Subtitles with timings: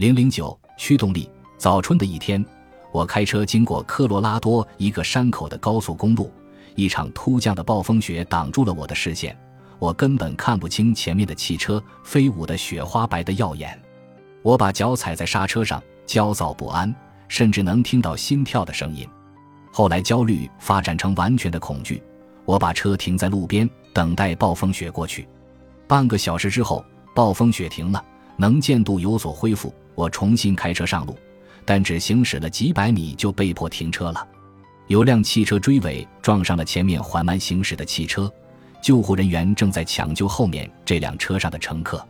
[0.00, 1.28] 零零九驱动力。
[1.58, 2.42] 早春的一天，
[2.90, 6.32] 我开车经过科罗拉多一个山口的高速公路，
[6.74, 9.38] 一场突降的暴风雪挡住了我的视线，
[9.78, 13.78] 我根本看不清前面的汽车，飞舞的雪花白的耀眼。
[14.40, 16.94] 我把脚踩在刹车上，焦躁不安，
[17.28, 19.06] 甚至能听到心跳的声音。
[19.70, 22.02] 后来焦虑发展成完全的恐惧，
[22.46, 25.28] 我把车停在路边，等待暴风雪过去。
[25.86, 26.82] 半个小时之后，
[27.14, 28.02] 暴风雪停了，
[28.38, 29.70] 能见度有所恢复，
[30.00, 31.14] 我重新开车上路。
[31.62, 34.26] 但只行驶了几百米就被迫停车了，
[34.88, 38.32] 有辆汽车追尾撞上了前面缓慢行驶的汽车，
[38.82, 42.04] 救护人员正在抢救后面这辆车上的乘客。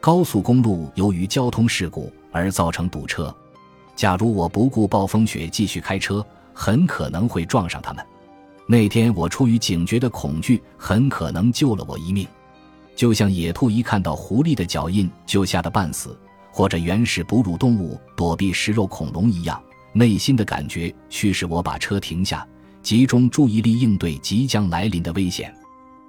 [0.00, 3.34] 高速公路由于交通事故而造成堵车，
[3.96, 6.24] 假如我不顾暴风雪继续开车，
[6.54, 8.06] 很可能会撞上他们。
[8.66, 12.26] 那天我出于警觉的恐惧，很可能救了我一命，
[12.96, 16.16] 就像野兔一看到狐狸的脚印就吓得半死。
[16.54, 19.60] 或者原始哺乳动物躲避食肉恐龙一样，
[19.92, 22.46] 内心的感觉驱使我把车停下，
[22.80, 25.52] 集中注意力应对即将来临的危险。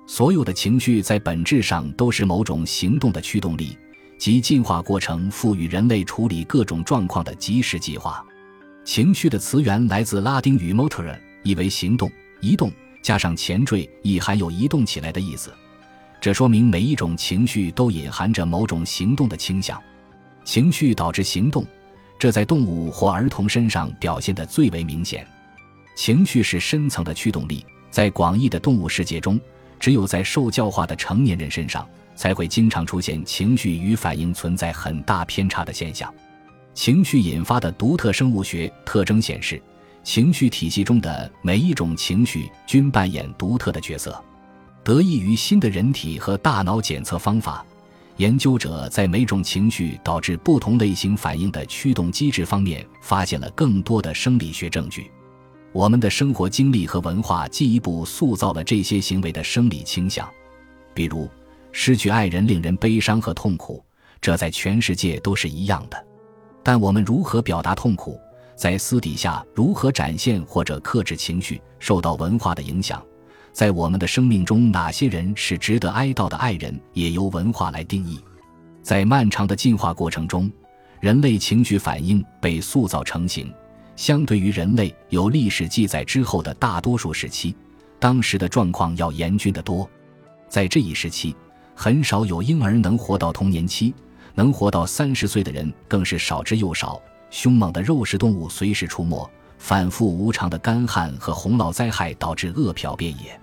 [0.06, 3.76] 所有的情绪在本质上都是某种行动的驱动力，
[4.20, 8.24] 即进化过程赋予人类处理各种状况的及时计划。
[8.84, 12.08] 情绪的词源来自拉丁语 “motor”，意为行动、
[12.40, 12.72] 移动，
[13.02, 15.52] 加上前缀亦含有移动起来的意思。
[16.22, 19.82] 这说明每一种情绪都隐含着某种行动的倾向。
[20.46, 21.66] 情绪导致行动，
[22.18, 25.28] 这在动物或儿童身上表现得最为明显。
[25.98, 29.40] 情绪是深层的驱动力，在广义的动物世界中，
[29.80, 36.14] 只有在受教化的成年人身上才会经常出现情绪与反应存在很大偏差的现象。
[36.74, 39.62] 情绪引发的独特生物学特征显示，
[40.04, 44.22] 情绪体系中的每一种情绪均扮演独特的角色。
[44.84, 47.66] 得益于新的人体和大脑检测方法。
[48.18, 55.12] 研究者在每种情绪导致不同类型反应的驱动机制方面发现了更多的生理学证据。
[55.74, 60.26] 我们的生活经历和文化进一步塑造了这些行为的生理倾向。
[60.94, 61.30] 比如，
[61.74, 63.84] 失去爱人令人悲伤和痛苦，
[64.22, 66.08] 这在全世界都是一样的。
[66.64, 68.18] 但我们如何表达痛苦，
[68.56, 73.06] 在私底下如何展现或者克制情绪，受到文化的影响。
[73.56, 78.20] 在我们的生命中，哪些人是值得哀悼的爱人，也由文化来定义。
[78.82, 80.52] 在漫长的进化过程中，
[81.00, 83.50] 人类情绪反应被塑造成型。
[83.96, 87.56] 相对于人类有历史记载之后的大多数时期，
[87.98, 89.90] 当时的状况要严峻得多。
[90.50, 91.34] 在这一时期，
[91.74, 93.94] 很少有婴儿能活到童年期，
[94.34, 97.02] 能活到三十岁的人更是少之又少。
[97.32, 99.26] 凶猛的肉食动物随时出没，
[99.58, 103.40] 反复无常的干旱和洪涝灾害导致饿殍遍野。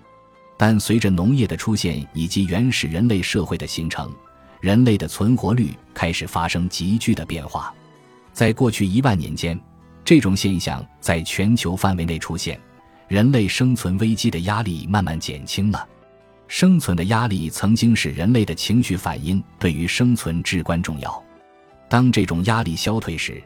[0.65, 4.09] 但随着农业的出现以及原始人类社会的形成，
[4.61, 7.75] 人类的存活率开始发生急剧的变化。
[8.33, 9.61] 在过去一万年间，
[10.05, 12.61] 这种现象在全球范围内出现，
[13.09, 15.85] 人类生存危机的压力慢慢减轻了。
[16.47, 21.21] 生存的压力曾经使人类的情绪反应对于生存至关重要。
[21.89, 23.43] 当这种压力消退时，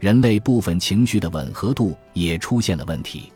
[0.00, 3.32] 人类部分情绪的吻合度也出现了问题。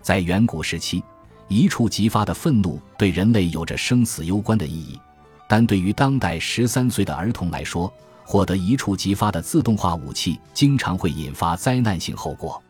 [0.00, 1.04] 在远古时期。
[1.50, 4.96] 一触即发的愤怒对人类有着生死攸关的意义，
[5.48, 7.92] 但对于当代十三岁的儿童来说，
[8.24, 12.62] 获得一触即发的自动化武器经常会引发灾难性后果。